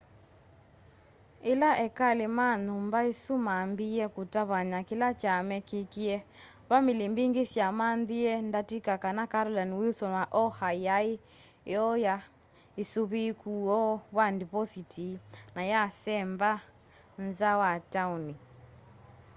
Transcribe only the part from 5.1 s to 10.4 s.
kya mekîkîie vamili mbingi syamanyie ndatika kana carolyn wilson wa